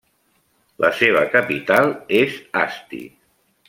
[0.85, 1.95] La seva capital
[2.25, 3.07] és Asti.